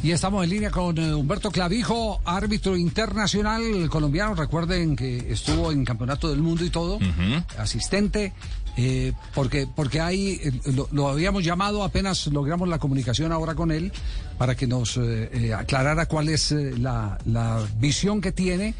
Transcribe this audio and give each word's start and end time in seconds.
Y 0.00 0.12
estamos 0.12 0.44
en 0.44 0.50
línea 0.50 0.70
con 0.70 0.96
eh, 0.96 1.12
Humberto 1.12 1.50
Clavijo, 1.50 2.20
árbitro 2.24 2.76
internacional 2.76 3.62
colombiano. 3.90 4.34
Recuerden 4.36 4.94
que 4.94 5.32
estuvo 5.32 5.72
en 5.72 5.84
Campeonato 5.84 6.30
del 6.30 6.40
Mundo 6.40 6.64
y 6.64 6.70
todo, 6.70 7.00
asistente, 7.58 8.32
eh, 8.76 9.12
porque, 9.34 9.66
porque 9.66 10.00
hay, 10.00 10.40
eh, 10.40 10.52
lo, 10.72 10.88
lo 10.92 11.08
habíamos 11.08 11.42
llamado, 11.42 11.82
apenas 11.82 12.28
logramos 12.28 12.68
la 12.68 12.78
comunicación 12.78 13.32
ahora 13.32 13.56
con 13.56 13.72
él, 13.72 13.90
para 14.38 14.54
que 14.54 14.68
nos 14.68 14.96
eh, 15.02 15.52
aclarara 15.52 16.06
cuál 16.06 16.28
es 16.28 16.52
la, 16.52 17.18
la 17.26 17.66
visión 17.80 18.20
que 18.20 18.30
tiene 18.30 18.74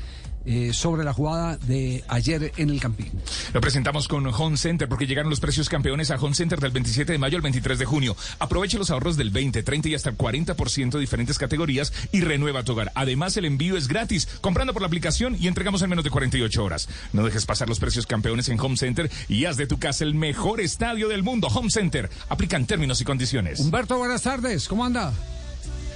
eh, 0.47 0.73
sobre 0.73 1.05
la 1.05 1.12
jugada 1.12 1.56
de 1.56 2.05
ayer 2.09 2.52
en 2.56 2.70
el 2.70 2.80
Campín. 2.80 3.10
Lo 3.52 3.60
presentamos 3.60 4.09
con 4.09 4.27
Home 4.27 4.56
Center 4.56 4.88
porque 4.88 5.06
llegaron 5.06 5.30
los 5.30 5.41
precios 5.41 5.69
campeones 5.69 6.11
a 6.11 6.16
Home 6.16 6.34
Center 6.34 6.61
del 6.61 6.70
27 6.70 7.12
de 7.12 7.19
mayo 7.19 7.37
al 7.37 7.42
23 7.42 7.78
de 7.78 7.84
junio. 7.84 8.16
Aproveche 8.38 8.78
los 8.78 8.91
ahorros 8.91 9.16
del 9.16 9.30
20, 9.30 9.62
30 9.62 9.88
y 9.88 9.95
hasta 9.95 10.11
el 10.11 10.16
40% 10.16 10.91
de 10.91 11.01
diferentes 11.01 11.38
categorías 11.38 11.92
y 12.12 12.20
renueva 12.20 12.62
tu 12.62 12.73
hogar. 12.73 12.92
Además, 12.95 13.37
el 13.37 13.45
envío 13.45 13.77
es 13.77 13.88
gratis 13.88 14.27
comprando 14.41 14.72
por 14.72 14.83
la 14.83 14.86
aplicación 14.86 15.36
y 15.39 15.48
entregamos 15.48 15.83
en 15.83 15.91
menos 15.91 16.05
de 16.05 16.11
48 16.11 16.64
horas. 16.64 16.89
No 17.12 17.25
dejes 17.25 17.47
pasar 17.47 17.69
los 17.69 17.80
precios 17.80 18.06
campeones 18.06 18.48
en 18.48 18.61
Home 18.61 18.77
Center 18.77 19.11
y 19.28 19.45
haz 19.45 19.56
de 19.56 19.67
tu 19.67 19.78
casa 19.78 20.05
el 20.05 20.14
mejor 20.14 20.61
estadio 20.61 21.08
del 21.08 21.23
mundo. 21.23 21.48
Home 21.48 21.70
Center. 21.70 22.11
Aplican 22.28 22.67
términos 22.67 23.00
y 23.00 23.05
condiciones. 23.05 23.61
Humberto, 23.61 23.98
buenas 23.98 24.23
tardes, 24.23 24.69
¿cómo 24.69 24.84
anda? 24.84 25.12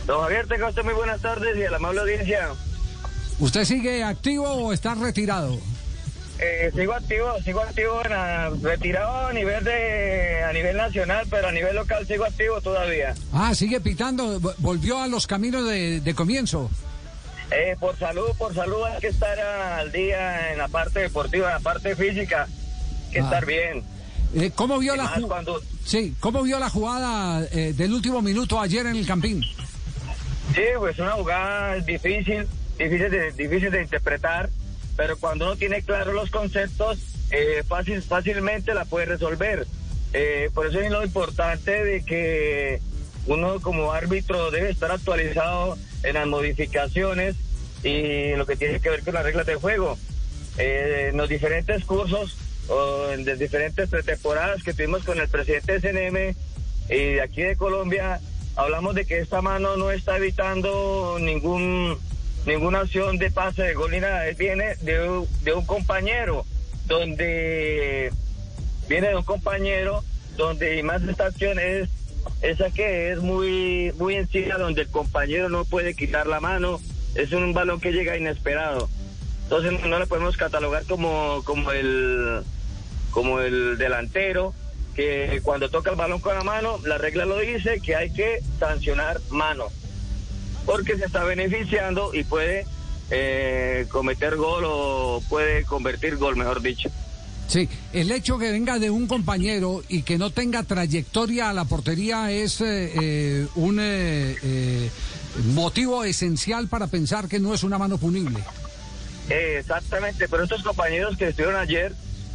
Don 0.07 0.21
Javier, 0.21 0.47
tenga 0.49 0.69
usted 0.69 0.83
muy 0.83 0.95
buenas 0.95 1.21
tardes 1.21 1.57
y 1.57 1.65
a 1.65 1.71
la 1.71 1.77
amable 1.77 2.01
audiencia. 2.01 2.49
¿Usted 3.43 3.65
sigue 3.65 4.05
activo 4.05 4.45
o 4.49 4.73
está 4.73 4.95
retirado? 4.95 5.59
Eh, 6.39 6.71
sigo 6.77 6.93
activo, 6.93 7.27
sigo 7.45 7.61
activo 7.61 8.01
en 8.05 8.63
retirado 8.63 9.27
a 9.27 9.33
nivel 9.33 9.65
de 9.65 10.45
a 10.49 10.53
nivel 10.53 10.77
nacional, 10.77 11.27
pero 11.29 11.49
a 11.49 11.53
nivel 11.53 11.75
local 11.75 12.07
sigo 12.07 12.25
activo 12.25 12.61
todavía. 12.61 13.15
Ah, 13.33 13.53
sigue 13.55 13.81
pitando, 13.81 14.41
vo- 14.41 14.55
volvió 14.59 15.03
a 15.03 15.09
los 15.09 15.27
caminos 15.27 15.65
de, 15.69 16.01
de 16.01 16.15
comienzo. 16.15 16.71
Eh, 17.51 17.77
por 17.81 17.99
salud, 17.99 18.31
por 18.39 18.55
salud 18.55 18.81
hay 18.85 19.01
que 19.01 19.09
estar 19.09 19.39
al 19.41 19.91
día 19.91 20.53
en 20.53 20.59
la 20.59 20.69
parte 20.69 21.01
deportiva, 21.01 21.49
en 21.49 21.55
la 21.55 21.61
parte 21.61 21.97
física, 21.97 22.45
hay 22.47 23.13
que 23.13 23.21
Ah. 23.21 23.25
estar 23.25 23.45
bien. 23.45 23.83
Eh, 24.37 24.53
¿Cómo 24.55 24.79
vio 24.79 24.95
Y 24.95 24.99
la 24.99 25.21
cuando- 25.27 25.61
Sí, 25.85 26.15
¿cómo 26.21 26.43
vio 26.45 26.61
la 26.61 26.71
jugada 26.71 27.45
eh, 27.51 27.73
del 27.77 27.93
último 27.93 28.23
minuto 28.23 28.61
ayer 28.61 28.87
en 28.87 28.95
el 28.97 29.05
Campín? 29.07 29.43
Sí, 30.55 30.63
pues 30.79 30.97
una 31.01 31.13
jugada 31.13 31.75
difícil, 31.77 32.47
difícil 32.79 33.11
de, 33.11 33.33
difícil 33.33 33.71
de 33.71 33.83
interpretar, 33.83 34.51
pero 34.97 35.17
cuando 35.19 35.47
uno 35.47 35.57
tiene 35.57 35.83
claro 35.83 36.13
los 36.13 36.31
conceptos, 36.31 36.99
eh, 37.31 37.63
fácil, 37.67 38.03
fácilmente 38.03 38.75
la 38.75 38.85
puede 38.85 39.07
resolver. 39.07 39.67
Eh, 40.13 40.51
por 40.53 40.67
eso 40.67 40.81
es 40.81 40.91
lo 40.91 41.03
importante 41.03 41.85
de 41.85 42.05
que 42.05 42.81
uno 43.27 43.61
como 43.61 43.93
árbitro 43.93 44.51
debe 44.51 44.71
estar 44.71 44.91
actualizado 44.91 45.79
en 46.03 46.15
las 46.15 46.27
modificaciones 46.27 47.37
y 47.83 48.35
lo 48.37 48.47
que 48.47 48.57
tiene 48.57 48.81
que 48.81 48.91
ver 48.91 49.03
con 49.03 49.15
las 49.15 49.25
reglas 49.25 49.47
de 49.47 49.55
juego. 49.55 49.99
Eh, 50.59 51.09
en 51.11 51.17
los 51.17 51.29
diferentes 51.29 51.85
cursos 51.85 52.37
o 52.69 53.11
en 53.11 53.25
las 53.25 53.39
diferentes 53.39 53.89
pretemporadas 53.89 54.63
que 54.63 54.75
tuvimos 54.75 55.03
con 55.05 55.19
el 55.19 55.29
presidente 55.29 55.79
de 55.79 55.81
CNM 55.81 56.37
y 56.91 57.15
de 57.15 57.23
aquí 57.23 57.43
de 57.43 57.57
Colombia, 57.57 58.21
hablamos 58.57 58.95
de 58.95 59.07
que 59.07 59.21
esta 59.21 59.41
mano 59.41 59.77
no 59.77 59.91
está 59.91 60.19
evitando 60.19 61.17
ningún 61.19 61.99
ninguna 62.47 62.81
acción 62.81 63.19
de 63.19 63.31
pase 63.31 63.63
de 63.63 63.75
gol 63.75 63.91
ni 63.93 64.01
nada, 64.01 64.27
él 64.29 64.35
viene 64.37 64.75
de, 64.83 65.09
un- 65.09 65.29
de 65.43 65.53
un 65.55 65.65
compañero 65.67 66.45
donde 66.87 68.13
viene 68.89 69.09
de 69.09 69.17
un 69.17 69.23
compañero 69.23 70.03
donde 70.37 70.79
y 70.79 70.83
más 70.83 71.03
esta 71.03 71.27
acción 71.27 71.59
es 71.59 71.89
esa 72.41 72.71
que 72.71 73.13
es 73.13 73.19
muy 73.19 73.93
muy 73.99 74.17
encima 74.17 74.57
donde 74.57 74.83
el 74.83 74.89
compañero 74.89 75.49
no 75.49 75.65
puede 75.65 75.95
quitar 75.95 76.27
la 76.27 76.41
mano, 76.41 76.81
es 77.15 77.33
un 77.33 77.53
balón 77.53 77.81
que 77.81 77.93
llega 77.93 78.17
inesperado. 78.17 78.89
Entonces 79.45 79.73
no 79.87 79.99
le 79.99 80.07
podemos 80.07 80.37
catalogar 80.37 80.85
como 80.85 81.43
como 81.45 81.73
el 81.73 82.43
como 83.11 83.41
el 83.41 83.77
delantero 83.79 84.55
que 84.95 85.41
cuando 85.43 85.69
toca 85.71 85.91
el 85.91 85.97
balón 85.97 86.21
con 86.21 86.35
la 86.35 86.43
mano, 86.45 86.79
la 86.85 86.99
regla 86.99 87.25
lo 87.25 87.39
dice 87.39 87.81
que 87.81 87.97
hay 87.97 88.13
que 88.13 88.41
sancionar 88.59 89.21
mano, 89.31 89.67
porque 90.67 90.97
se 90.97 91.07
está 91.07 91.25
beneficiando 91.25 92.15
y 92.15 92.25
puede 92.25 92.67
eh, 93.11 93.87
cometer 93.91 94.37
gol 94.37 94.65
o 94.67 95.23
puede 95.29 95.65
convertir 95.65 96.17
gol, 96.17 96.37
mejor 96.37 96.63
dicho. 96.63 96.91
Sí, 97.49 97.69
el 97.93 98.11
hecho 98.11 98.39
que 98.39 98.51
venga 98.51 98.79
de 98.79 98.89
un 98.89 99.07
compañero 99.07 99.83
y 99.89 100.03
que 100.03 100.17
no 100.17 100.31
tenga 100.31 100.63
trayectoria 100.63 101.51
a 101.51 101.53
la 101.53 101.67
portería 101.67 102.31
es 102.31 102.61
eh, 102.63 102.93
eh, 102.99 103.47
un 103.57 103.79
eh, 103.79 104.37
eh, 104.43 104.91
motivo 105.53 106.05
esencial 106.05 106.69
para 106.69 106.87
pensar 106.87 107.29
que 107.29 107.41
no 107.41 107.53
es 107.53 107.63
una 107.63 107.77
mano 107.77 107.99
punible. 107.99 108.39
Exactamente, 109.29 110.29
pero 110.29 110.45
estos 110.45 110.63
compañeros 110.63 111.17
que 111.19 111.29
estuvieron 111.29 111.57
ayer, 111.61 111.93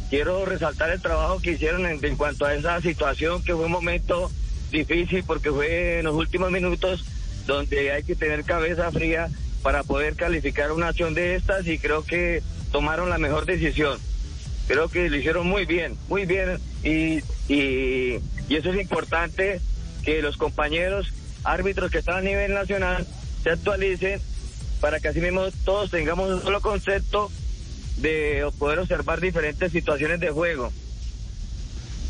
quiero 0.08 0.44
resaltar 0.44 0.90
el 0.90 1.02
trabajo 1.02 1.40
que 1.40 1.52
hicieron 1.52 1.86
en, 1.86 2.04
en 2.04 2.16
cuanto 2.16 2.44
a 2.44 2.54
esa 2.54 2.80
situación, 2.80 3.42
que 3.42 3.54
fue 3.54 3.64
un 3.64 3.72
momento 3.72 4.30
difícil 4.70 5.24
porque 5.24 5.50
fue 5.50 5.98
en 5.98 6.04
los 6.04 6.14
últimos 6.14 6.50
minutos 6.52 7.04
donde 7.48 7.90
hay 7.92 8.02
que 8.04 8.14
tener 8.14 8.44
cabeza 8.44 8.92
fría 8.92 9.28
para 9.62 9.82
poder 9.82 10.14
calificar 10.14 10.70
una 10.70 10.88
acción 10.88 11.14
de 11.14 11.34
estas 11.34 11.66
y 11.66 11.78
creo 11.78 12.04
que 12.04 12.42
tomaron 12.70 13.08
la 13.08 13.16
mejor 13.16 13.46
decisión. 13.46 13.98
Creo 14.68 14.88
que 14.90 15.08
lo 15.08 15.16
hicieron 15.16 15.48
muy 15.48 15.64
bien, 15.64 15.96
muy 16.08 16.26
bien 16.26 16.60
y, 16.84 17.20
y, 17.52 18.20
eso 18.50 18.70
es 18.70 18.80
importante 18.80 19.60
que 20.04 20.20
los 20.20 20.36
compañeros 20.36 21.08
árbitros 21.42 21.90
que 21.90 21.98
están 21.98 22.18
a 22.18 22.20
nivel 22.20 22.52
nacional 22.52 23.06
se 23.42 23.50
actualicen 23.50 24.20
para 24.82 25.00
que 25.00 25.08
así 25.08 25.20
mismo 25.20 25.46
todos 25.64 25.90
tengamos 25.90 26.30
un 26.30 26.42
solo 26.42 26.60
concepto 26.60 27.30
de 27.96 28.46
poder 28.58 28.80
observar 28.80 29.20
diferentes 29.20 29.72
situaciones 29.72 30.20
de 30.20 30.30
juego. 30.30 30.70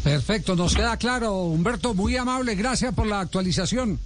Perfecto, 0.03 0.56
nos 0.56 0.75
queda 0.75 0.97
claro, 0.97 1.43
Humberto, 1.43 1.94
muy 1.94 2.16
amable, 2.16 2.56
gracias 2.56 2.93
por 2.93 3.06
la 3.06 3.21
actualización. 3.21 4.00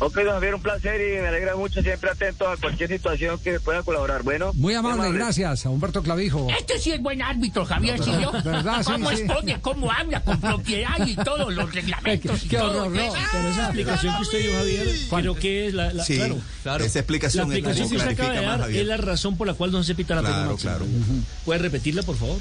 Ok, 0.00 0.16
don 0.16 0.34
Javier, 0.34 0.54
un 0.56 0.60
placer 0.60 1.00
y 1.00 1.22
me 1.22 1.28
alegra 1.28 1.54
mucho, 1.56 1.80
siempre 1.80 2.10
atento 2.10 2.48
a 2.48 2.56
cualquier 2.56 2.88
situación 2.90 3.38
que 3.38 3.60
pueda 3.60 3.82
colaborar. 3.84 4.22
Bueno, 4.24 4.52
Muy 4.54 4.74
amable, 4.74 5.12
gracias 5.12 5.64
a 5.64 5.70
Humberto 5.70 6.02
Clavijo. 6.02 6.48
Este 6.58 6.78
sí 6.80 6.90
es 6.90 7.00
buen 7.00 7.22
árbitro, 7.22 7.64
Javier, 7.64 8.02
¿sí 8.02 8.10
yo? 8.20 8.32
¿Verdad? 8.32 8.82
Sí, 8.84 8.92
¿Cómo 8.92 9.10
sí. 9.10 9.54
cómo 9.62 9.92
habla, 9.92 10.20
con 10.20 10.40
propiedad 10.40 11.06
y 11.06 11.14
todos 11.16 11.54
los 11.54 11.72
reglamentos 11.72 12.44
y 12.44 12.48
Qué 12.48 12.56
todo? 12.56 12.86
horror, 12.86 12.90
no. 12.92 13.12
Pero 13.32 13.48
esa 13.48 13.62
explicación 13.66 14.16
que 14.16 14.22
usted 14.22 14.38
dio, 14.40 14.52
Javier, 14.52 14.88
creo 15.10 15.34
que 15.36 15.66
es 15.68 15.74
la, 15.74 15.92
la- 15.92 16.04
Sí, 16.04 16.20
claro, 16.64 16.84
esa 16.84 16.98
explicación 16.98 17.48
la 17.48 17.56
es 17.56 17.62
la 17.62 17.70
explicación 17.70 17.88
que 17.90 17.96
usted 17.96 18.10
acaba 18.20 18.34
de 18.34 18.46
dar 18.64 18.70
es 18.70 18.86
la 18.86 18.96
razón 18.96 19.36
por 19.36 19.46
la 19.46 19.54
cual 19.54 19.70
no 19.70 19.82
se 19.84 19.94
pita 19.94 20.16
la 20.16 20.22
Claro, 20.22 20.50
máxima. 20.50 20.72
claro. 20.72 20.86
¿Puede 21.44 21.60
repetirla, 21.60 22.02
por 22.02 22.16
favor? 22.16 22.38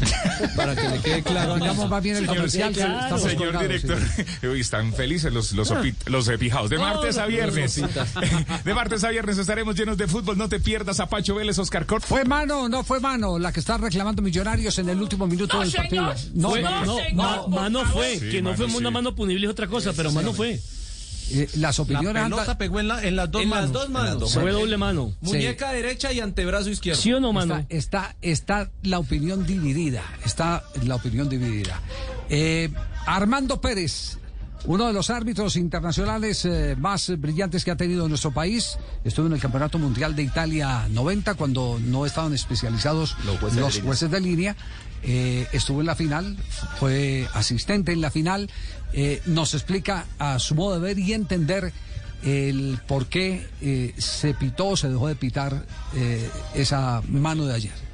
Para 0.56 0.74
que 0.76 0.88
le 0.88 0.98
quede 1.00 1.22
claro. 1.22 1.54
Hagamos 1.54 1.88
más 1.88 2.02
bien 2.02 2.16
el 2.16 2.22
Señor, 2.22 2.36
comercial, 2.36 2.74
sí, 2.74 2.80
claro. 2.80 3.00
estamos 3.00 3.22
Señor 3.22 3.38
colgados, 3.38 3.68
director, 3.68 3.98
sí. 4.40 4.46
hoy 4.46 4.60
están 4.60 4.92
felices 4.92 5.32
los, 5.32 5.52
los, 5.52 5.70
opi- 5.70 5.94
los 6.06 6.28
epijados. 6.28 6.70
De 6.70 6.78
martes 6.78 7.18
a 7.18 7.26
viernes. 7.26 7.80
De 8.64 8.74
martes 8.74 9.04
a 9.04 9.10
viernes 9.10 9.38
estaremos 9.38 9.74
llenos 9.76 9.96
de 9.96 10.06
fútbol. 10.06 10.36
No 10.38 10.48
te 10.48 10.60
pierdas 10.60 11.00
a 11.00 11.06
Pacho 11.06 11.34
Vélez, 11.34 11.58
Oscar 11.58 11.86
Cort. 11.86 12.04
¿Fue 12.04 12.24
mano 12.24 12.68
no 12.68 12.82
fue 12.84 13.00
mano 13.00 13.38
la 13.38 13.52
que 13.52 13.60
está 13.60 13.76
reclamando 13.78 14.22
Millonarios 14.22 14.78
en 14.78 14.88
el 14.88 15.00
último 15.00 15.26
minuto 15.26 15.56
No, 15.56 15.62
del 15.62 15.72
partido? 15.72 16.14
señor. 16.16 16.34
No, 16.34 16.50
Fue- 16.50 16.62
no, 16.62 16.84
no, 17.14 17.48
mano 17.48 17.84
fue, 17.86 18.18
Sí, 18.18 18.30
que 18.30 18.42
no 18.42 18.54
fue 18.54 18.66
una 18.66 18.90
mano 18.90 19.14
punible 19.14 19.46
es 19.46 19.50
otra 19.52 19.66
cosa, 19.66 19.92
pero 19.96 20.10
mano 20.12 20.32
fue. 20.32 20.60
Eh, 21.32 21.48
las 21.56 21.78
La 21.78 21.82
opiniones 21.84 22.22
pelota 22.24 22.42
andan- 22.42 22.58
pegó 22.58 22.80
en, 22.80 22.88
la- 22.88 23.02
en 23.04 23.16
las 23.16 23.30
dos 23.30 23.42
En 23.42 23.48
manos. 23.48 23.64
las 23.64 23.72
dos 23.72 23.88
manos. 23.90 24.34
Fue 24.34 24.50
doble 24.52 24.76
mano. 24.76 25.14
Muñeca 25.20 25.72
derecha 25.72 26.12
y 26.12 26.20
antebrazo 26.20 26.70
izquierdo. 26.70 27.00
¿Sí 27.00 27.12
o 27.12 27.20
no, 27.20 27.32
mano? 27.32 27.64
Está, 27.68 28.16
está, 28.20 28.64
está 28.64 28.70
la 28.82 28.98
opinión 28.98 29.46
dividida. 29.46 30.02
Está 30.24 30.64
la 30.84 30.94
opinión 30.96 31.28
dividida. 31.28 31.80
Eh, 32.28 32.70
Armando 33.06 33.60
Pérez, 33.60 34.18
uno 34.66 34.86
de 34.86 34.92
los 34.92 35.10
árbitros 35.10 35.56
internacionales 35.56 36.44
eh, 36.44 36.76
más 36.78 37.10
brillantes 37.18 37.64
que 37.64 37.70
ha 37.70 37.76
tenido 37.76 38.08
nuestro 38.08 38.30
país, 38.30 38.78
estuvo 39.04 39.26
en 39.26 39.32
el 39.32 39.40
Campeonato 39.40 39.78
Mundial 39.78 40.14
de 40.14 40.22
Italia 40.22 40.86
90 40.90 41.34
cuando 41.34 41.78
no 41.82 42.04
estaban 42.06 42.34
especializados 42.34 43.16
Los 43.24 43.38
jueces 43.38 43.56
de 43.56 43.68
línea. 43.70 43.82
jueces 43.84 44.10
de 44.10 44.20
línea. 44.20 44.56
eh, 45.02 45.46
estuvo 45.52 45.80
en 45.80 45.86
la 45.86 45.96
final, 45.96 46.36
fue 46.78 47.26
asistente 47.32 47.92
en 47.92 48.00
la 48.02 48.10
final, 48.10 48.50
eh, 48.92 49.22
nos 49.26 49.54
explica 49.54 50.04
a 50.18 50.38
su 50.38 50.54
modo 50.54 50.74
de 50.74 50.80
ver 50.80 50.98
y 50.98 51.14
entender 51.14 51.72
el 52.22 52.78
por 52.86 53.06
qué 53.06 53.46
se 53.96 54.34
pitó 54.34 54.68
o 54.68 54.76
se 54.76 54.90
dejó 54.90 55.08
de 55.08 55.14
pitar 55.14 55.64
esa 56.54 57.02
mano 57.08 57.46
de 57.46 57.54
ayer. 57.54 57.89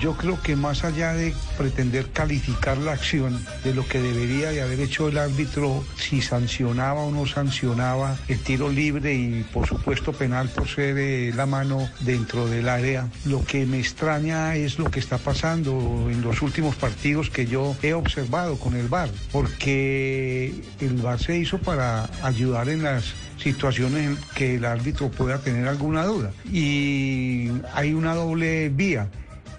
Yo 0.00 0.16
creo 0.16 0.40
que 0.42 0.56
más 0.56 0.84
allá 0.84 1.12
de 1.14 1.34
pretender 1.56 2.10
calificar 2.10 2.76
la 2.78 2.92
acción 2.92 3.44
de 3.64 3.72
lo 3.72 3.86
que 3.86 4.00
debería 4.00 4.50
de 4.50 4.62
haber 4.62 4.80
hecho 4.80 5.08
el 5.08 5.16
árbitro, 5.16 5.84
si 5.96 6.20
sancionaba 6.20 7.02
o 7.02 7.10
no 7.10 7.26
sancionaba 7.26 8.16
el 8.28 8.40
tiro 8.40 8.68
libre 8.68 9.14
y 9.14 9.44
por 9.52 9.66
supuesto 9.66 10.12
penal 10.12 10.48
por 10.48 10.68
ser 10.68 10.96
eh, 10.98 11.32
la 11.34 11.46
mano 11.46 11.88
dentro 12.00 12.46
del 12.46 12.68
área, 12.68 13.08
lo 13.24 13.44
que 13.44 13.64
me 13.64 13.78
extraña 13.78 14.56
es 14.56 14.78
lo 14.78 14.90
que 14.90 15.00
está 15.00 15.18
pasando 15.18 16.08
en 16.10 16.20
los 16.20 16.42
últimos 16.42 16.74
partidos 16.76 17.30
que 17.30 17.46
yo 17.46 17.76
he 17.82 17.94
observado 17.94 18.58
con 18.58 18.76
el 18.76 18.88
VAR, 18.88 19.10
porque 19.32 20.52
el 20.80 20.94
VAR 20.96 21.20
se 21.20 21.38
hizo 21.38 21.58
para 21.58 22.08
ayudar 22.22 22.68
en 22.68 22.82
las 22.82 23.14
situaciones 23.38 24.06
en 24.06 24.18
que 24.34 24.56
el 24.56 24.64
árbitro 24.64 25.10
pueda 25.10 25.38
tener 25.38 25.68
alguna 25.68 26.04
duda. 26.04 26.32
Y 26.52 27.50
hay 27.74 27.94
una 27.94 28.14
doble 28.14 28.68
vía. 28.70 29.08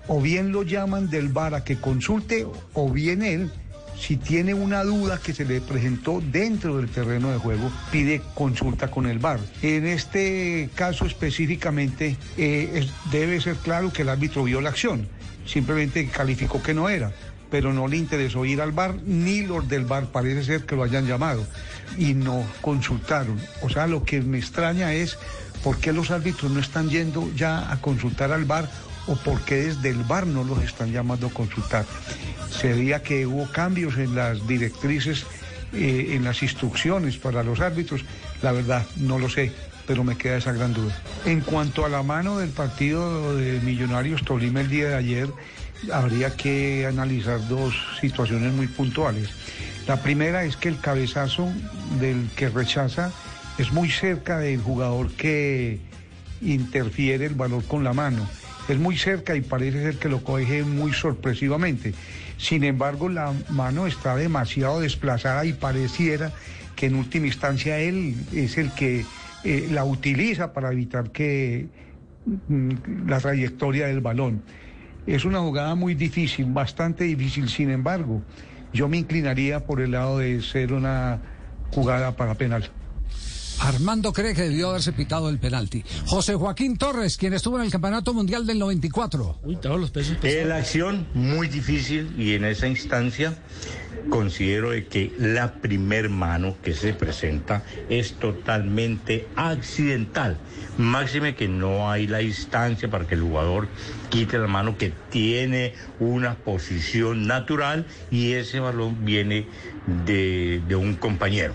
O 0.07 0.21
bien 0.21 0.51
lo 0.51 0.63
llaman 0.63 1.09
del 1.09 1.29
VAR 1.29 1.55
a 1.55 1.63
que 1.63 1.77
consulte, 1.77 2.45
o 2.73 2.89
bien 2.91 3.21
él, 3.21 3.51
si 3.99 4.15
tiene 4.17 4.53
una 4.53 4.83
duda 4.83 5.19
que 5.19 5.33
se 5.33 5.43
le 5.43 5.59
presentó 5.59 6.21
dentro 6.31 6.77
del 6.77 6.89
terreno 6.89 7.31
de 7.31 7.37
juego, 7.39 7.71
pide 7.91 8.21
consulta 8.35 8.89
con 8.89 9.07
el 9.07 9.19
VAR. 9.19 9.39
En 9.61 9.85
este 9.85 10.69
caso 10.75 11.05
específicamente, 11.05 12.15
eh, 12.37 12.87
debe 13.11 13.41
ser 13.41 13.55
claro 13.55 13.91
que 13.91 14.03
el 14.03 14.09
árbitro 14.09 14.43
vio 14.43 14.61
la 14.61 14.69
acción, 14.69 15.07
simplemente 15.45 16.07
calificó 16.07 16.61
que 16.61 16.73
no 16.73 16.89
era 16.89 17.11
pero 17.49 17.73
no 17.73 17.87
le 17.87 17.97
interesó 17.97 18.45
ir 18.45 18.61
al 18.61 18.71
bar, 18.71 18.95
ni 19.05 19.41
los 19.41 19.67
del 19.67 19.85
bar 19.85 20.07
parece 20.07 20.43
ser 20.43 20.65
que 20.65 20.75
lo 20.75 20.83
hayan 20.83 21.07
llamado 21.07 21.45
y 21.97 22.13
no 22.13 22.43
consultaron. 22.61 23.39
O 23.61 23.69
sea, 23.69 23.87
lo 23.87 24.03
que 24.03 24.21
me 24.21 24.37
extraña 24.37 24.93
es 24.93 25.17
por 25.63 25.77
qué 25.77 25.93
los 25.93 26.11
árbitros 26.11 26.51
no 26.51 26.59
están 26.59 26.89
yendo 26.89 27.31
ya 27.35 27.71
a 27.71 27.81
consultar 27.81 28.31
al 28.31 28.45
bar 28.45 28.69
o 29.07 29.15
por 29.15 29.41
qué 29.41 29.55
desde 29.55 29.89
el 29.89 30.03
bar 30.03 30.27
no 30.27 30.43
los 30.43 30.63
están 30.63 30.91
llamando 30.91 31.27
a 31.27 31.31
consultar. 31.31 31.85
Sería 32.49 33.01
que 33.01 33.25
hubo 33.25 33.49
cambios 33.51 33.97
en 33.97 34.15
las 34.15 34.47
directrices, 34.47 35.25
eh, 35.73 36.09
en 36.11 36.23
las 36.23 36.43
instrucciones 36.43 37.17
para 37.17 37.43
los 37.43 37.59
árbitros. 37.59 38.05
La 38.41 38.51
verdad, 38.51 38.85
no 38.97 39.19
lo 39.19 39.29
sé 39.29 39.51
pero 39.87 40.03
me 40.03 40.17
queda 40.17 40.37
esa 40.37 40.51
gran 40.51 40.73
duda. 40.73 40.93
En 41.25 41.39
cuanto 41.39 41.85
a 41.85 41.89
la 41.89 42.03
mano 42.03 42.37
del 42.39 42.49
partido 42.49 43.35
de 43.35 43.61
Millonarios 43.61 44.23
Tolima 44.23 44.59
el 44.59 44.69
día 44.69 44.89
de 44.89 44.95
ayer, 44.95 45.29
habría 45.91 46.35
que 46.35 46.85
analizar 46.85 47.47
dos 47.47 47.73
situaciones 47.99 48.53
muy 48.53 48.67
puntuales. 48.67 49.29
La 49.87 50.01
primera 50.03 50.43
es 50.43 50.57
que 50.57 50.67
el 50.67 50.79
cabezazo 50.79 51.49
del 51.99 52.29
que 52.35 52.49
rechaza 52.49 53.11
es 53.57 53.71
muy 53.71 53.89
cerca 53.89 54.37
del 54.37 54.61
jugador 54.61 55.09
que 55.11 55.79
interfiere 56.41 57.25
el 57.25 57.35
valor 57.35 57.63
con 57.63 57.83
la 57.83 57.93
mano. 57.93 58.27
Es 58.67 58.77
muy 58.77 58.97
cerca 58.97 59.35
y 59.35 59.41
parece 59.41 59.81
ser 59.81 59.97
que 59.97 60.09
lo 60.09 60.23
coge 60.23 60.63
muy 60.63 60.93
sorpresivamente. 60.93 61.93
Sin 62.37 62.63
embargo, 62.63 63.07
la 63.09 63.33
mano 63.49 63.87
está 63.87 64.15
demasiado 64.15 64.81
desplazada 64.81 65.45
y 65.45 65.53
pareciera 65.53 66.31
que 66.75 66.87
en 66.87 66.95
última 66.95 67.27
instancia 67.27 67.79
él 67.79 68.15
es 68.33 68.57
el 68.57 68.71
que 68.71 69.05
eh, 69.43 69.67
la 69.71 69.85
utiliza 69.85 70.53
para 70.53 70.71
evitar 70.71 71.11
que 71.11 71.67
mm, 72.47 73.07
la 73.07 73.19
trayectoria 73.19 73.87
del 73.87 74.01
balón. 74.01 74.43
Es 75.05 75.23
una 75.23 75.39
jugada 75.39 75.73
muy 75.75 75.95
difícil, 75.95 76.47
bastante 76.47 77.05
difícil, 77.05 77.47
sin 77.47 77.69
embargo, 77.69 78.21
yo 78.73 78.89
me 78.89 78.97
inclinaría 78.97 79.65
por 79.65 79.79
el 79.79 79.91
lado 79.91 80.19
de 80.19 80.41
ser 80.41 80.73
una 80.73 81.21
jugada 81.71 82.17
para 82.17 82.35
penal. 82.35 82.69
Armando 83.59 84.13
cree 84.13 84.33
que 84.33 84.43
debió 84.43 84.69
haberse 84.69 84.93
pitado 84.93 85.29
el 85.29 85.39
penalti. 85.39 85.83
José 86.05 86.35
Joaquín 86.35 86.77
Torres, 86.77 87.17
quien 87.17 87.33
estuvo 87.33 87.57
en 87.57 87.65
el 87.65 87.71
Campeonato 87.71 88.13
Mundial 88.13 88.45
del 88.45 88.59
94. 88.59 89.39
Uy, 89.43 89.55
todos 89.57 89.79
los 89.79 89.91
pesos. 89.91 90.17
Eh, 90.23 90.45
la 90.45 90.57
acción 90.57 91.07
muy 91.13 91.47
difícil 91.47 92.13
y 92.17 92.33
en 92.33 92.45
esa 92.45 92.67
instancia 92.67 93.37
considero 94.09 94.71
de 94.71 94.85
que 94.85 95.11
la 95.17 95.53
primer 95.53 96.09
mano 96.09 96.55
que 96.63 96.73
se 96.73 96.93
presenta 96.93 97.63
es 97.89 98.13
totalmente 98.15 99.27
accidental. 99.35 100.37
Máxime 100.77 101.35
que 101.35 101.47
no 101.47 101.89
hay 101.89 102.07
la 102.07 102.21
instancia 102.21 102.89
para 102.89 103.05
que 103.05 103.15
el 103.15 103.21
jugador 103.21 103.67
quite 104.09 104.37
la 104.37 104.47
mano 104.47 104.77
que 104.77 104.93
tiene 105.09 105.73
una 105.99 106.35
posición 106.35 107.27
natural 107.27 107.85
y 108.11 108.33
ese 108.33 108.59
balón 108.59 109.05
viene 109.05 109.47
de 110.05 110.75
un 110.75 110.95
compañero. 110.95 111.53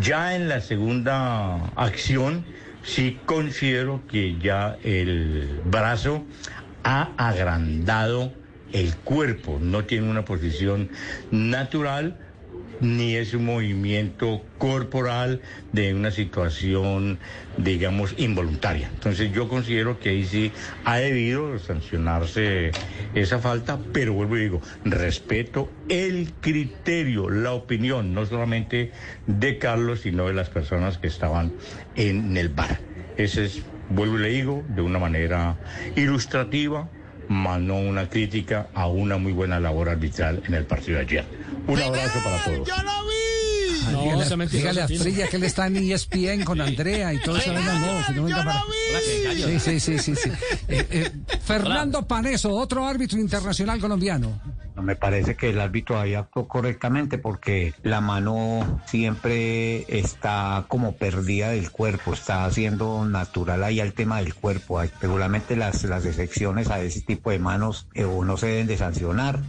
Ya 0.00 0.34
en 0.36 0.48
la 0.48 0.60
segunda 0.60 1.66
acción 1.76 2.44
sí 2.82 3.18
considero 3.24 4.02
que 4.08 4.36
ya 4.38 4.76
el 4.82 5.60
brazo 5.64 6.24
ha 6.82 7.10
agrandado 7.16 8.32
el 8.74 8.94
cuerpo, 8.96 9.58
no 9.62 9.84
tiene 9.84 10.10
una 10.10 10.24
posición 10.26 10.90
natural 11.30 12.18
ni 12.80 13.14
es 13.14 13.32
un 13.34 13.44
movimiento 13.44 14.42
corporal 14.58 15.40
de 15.72 15.94
una 15.94 16.10
situación, 16.10 17.18
digamos, 17.56 18.14
involuntaria. 18.18 18.90
Entonces 18.92 19.32
yo 19.32 19.48
considero 19.48 20.00
que 20.00 20.10
ahí 20.10 20.24
sí 20.24 20.52
ha 20.84 20.96
debido 20.96 21.58
sancionarse 21.60 22.72
esa 23.14 23.38
falta, 23.38 23.78
pero 23.92 24.12
vuelvo 24.12 24.36
y 24.36 24.40
digo, 24.40 24.60
respeto 24.84 25.70
el 25.88 26.32
criterio, 26.40 27.30
la 27.30 27.52
opinión, 27.52 28.12
no 28.12 28.26
solamente 28.26 28.90
de 29.26 29.58
Carlos, 29.58 30.00
sino 30.00 30.26
de 30.26 30.34
las 30.34 30.50
personas 30.50 30.98
que 30.98 31.06
estaban 31.06 31.52
en 31.94 32.36
el 32.36 32.48
bar. 32.48 32.80
Ese 33.16 33.44
es, 33.44 33.62
vuelvo 33.88 34.18
y 34.18 34.22
le 34.22 34.28
digo, 34.30 34.64
de 34.68 34.82
una 34.82 34.98
manera 34.98 35.56
ilustrativa, 35.94 36.88
no 37.28 37.76
una 37.76 38.08
crítica 38.08 38.68
a 38.74 38.86
una 38.86 39.16
muy 39.16 39.32
buena 39.32 39.60
labor 39.60 39.88
arbitral 39.88 40.42
en 40.46 40.54
el 40.54 40.64
partido 40.64 40.98
de 40.98 41.04
ayer. 41.04 41.24
Un 41.66 41.80
abrazo 41.80 42.18
para 42.22 42.44
todos. 42.44 42.68
No, 43.92 44.02
dígale, 44.02 44.24
se 44.24 44.36
mentiroso, 44.36 44.70
dígale 44.70 44.82
a. 44.82 45.00
Frilla 45.02 45.28
que 45.28 45.36
él 45.36 45.44
está 45.44 45.66
en 45.66 45.76
ESPN 45.76 46.44
con 46.44 46.60
Andrea 46.60 47.12
y 47.12 47.20
todo 47.20 47.36
eso. 47.36 47.52
no, 47.52 48.12
no 48.12 48.22
venga 48.24 48.44
para... 48.44 48.62
Sí, 49.36 49.60
sí, 49.60 49.80
sí, 49.80 49.98
sí. 49.98 50.16
sí. 50.16 50.30
Eh, 50.68 50.86
eh, 50.90 51.12
Fernando 51.44 52.06
Paneso, 52.06 52.50
otro 52.50 52.86
árbitro 52.86 53.18
internacional 53.18 53.78
colombiano. 53.80 54.40
Me 54.82 54.96
parece 54.96 55.36
que 55.36 55.50
el 55.50 55.60
árbitro 55.60 56.00
ahí 56.00 56.14
actuó 56.14 56.48
correctamente 56.48 57.16
porque 57.16 57.74
la 57.82 58.00
mano 58.00 58.80
siempre 58.86 59.84
está 59.88 60.64
como 60.68 60.96
perdida 60.96 61.50
del 61.50 61.70
cuerpo, 61.70 62.12
está 62.12 62.44
haciendo 62.44 63.04
natural 63.04 63.62
ahí 63.62 63.80
el 63.80 63.94
tema 63.94 64.18
del 64.18 64.34
cuerpo. 64.34 64.82
Regularmente 65.00 65.56
las, 65.56 65.84
las 65.84 66.04
excepciones 66.04 66.70
a 66.70 66.80
ese 66.80 67.00
tipo 67.02 67.30
de 67.30 67.38
manos 67.38 67.86
eh, 67.94 68.02
no 68.04 68.36
se 68.36 68.48
deben 68.48 68.66
de 68.66 68.76
sancionar, 68.76 69.40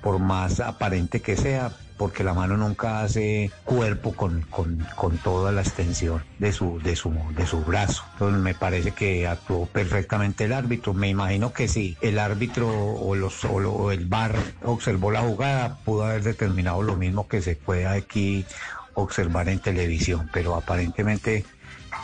por 0.00 0.20
más 0.20 0.60
aparente 0.60 1.20
que 1.20 1.36
sea, 1.36 1.72
porque 1.98 2.24
la 2.24 2.32
mano 2.32 2.56
nunca 2.56 3.02
hace 3.02 3.50
cuerpo 3.64 4.14
con, 4.14 4.42
con, 4.42 4.86
con 4.96 5.18
toda 5.18 5.52
la 5.52 5.60
extensión 5.60 6.22
de 6.38 6.52
su, 6.52 6.80
de, 6.80 6.96
su, 6.96 7.12
de 7.36 7.46
su 7.46 7.60
brazo. 7.64 8.04
Entonces 8.14 8.40
me 8.40 8.54
parece 8.54 8.92
que 8.92 9.26
actuó 9.26 9.66
perfectamente 9.66 10.44
el 10.44 10.52
árbitro. 10.52 10.94
Me 10.94 11.08
imagino 11.08 11.52
que 11.52 11.68
si 11.68 11.96
el 12.00 12.18
árbitro 12.18 12.68
o, 12.68 13.14
los, 13.16 13.44
o, 13.44 13.90
el 13.90 14.06
VAR 14.06 14.36
observó 14.62 15.10
la 15.10 15.20
jugada, 15.20 15.78
pudo 15.84 16.04
haber 16.04 16.22
determinado 16.22 16.82
lo 16.82 16.96
mismo 16.96 17.28
que 17.28 17.42
se 17.42 17.56
puede 17.56 17.86
aquí 17.86 18.46
observar 18.94 19.48
en 19.48 19.58
televisión, 19.58 20.30
pero 20.32 20.54
aparentemente 20.54 21.44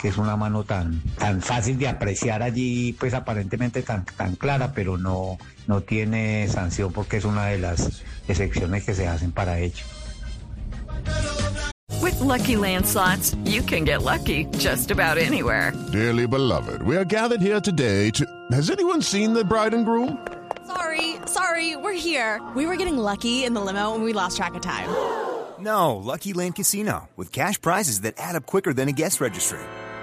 que 0.04 0.10
es 0.10 0.18
una 0.18 0.36
mano 0.36 0.64
tan, 0.64 1.00
tan 1.16 1.40
fácil 1.40 1.78
de 1.78 1.88
apreciar 1.88 2.42
allí, 2.42 2.92
pues 2.92 3.14
aparentemente 3.14 3.80
tan, 3.80 4.04
tan 4.04 4.36
clara, 4.36 4.74
pero 4.74 4.98
no, 4.98 5.38
no 5.66 5.80
tiene 5.80 6.46
sanción 6.46 6.92
porque 6.92 7.16
es 7.16 7.24
una 7.24 7.46
de 7.46 7.56
las 7.56 8.02
excepciones 8.28 8.84
que 8.84 8.92
se 8.92 9.08
hacen 9.08 9.32
para 9.32 9.58
ello. 9.58 9.82
With 12.02 12.20
Lucky 12.20 12.56
landslots, 12.56 13.34
you 13.46 13.62
can 13.62 13.86
get 13.86 14.02
lucky 14.02 14.44
just 14.58 14.90
about 14.90 15.16
anywhere. 15.16 15.72
Dearly 15.90 16.26
beloved, 16.26 16.82
we 16.82 16.98
are 16.98 17.06
gathered 17.06 17.40
here 17.40 17.62
today 17.62 18.10
to. 18.10 18.26
Has 18.52 18.68
anyone 18.68 19.00
seen 19.00 19.32
the 19.32 19.42
bride 19.42 19.72
and 19.72 19.86
groom? 19.86 20.18
Sorry, 20.66 21.16
sorry, 21.24 21.76
we're 21.76 21.94
here. 21.94 22.42
We 22.54 22.66
were 22.66 22.76
getting 22.76 22.98
lucky 22.98 23.44
in 23.44 23.54
the 23.54 23.62
limo 23.62 23.94
and 23.94 24.04
we 24.04 24.12
lost 24.12 24.36
track 24.36 24.54
of 24.54 24.60
time. 24.60 24.90
No, 25.58 25.96
Lucky 25.96 26.34
Land 26.34 26.56
Casino, 26.56 27.08
with 27.16 27.32
cash 27.32 27.58
prizes 27.58 28.02
that 28.02 28.16
add 28.18 28.36
up 28.36 28.44
quicker 28.44 28.74
than 28.74 28.90
a 28.90 28.92
guest 28.92 29.18
registry. 29.18 29.60